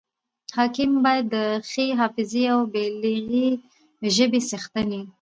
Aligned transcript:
حاکم 0.57 0.91
باید 1.05 1.25
د 1.35 1.35
ښې 1.69 1.85
حافظي 1.99 2.43
او 2.53 2.59
بلیغي 2.71 3.49
ژبي 4.15 4.39
څښتن 4.49 4.89
يي. 4.97 5.03